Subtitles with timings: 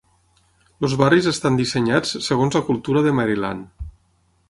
[0.87, 3.91] Els barris estan dissenyats segons la cultura de Maryland.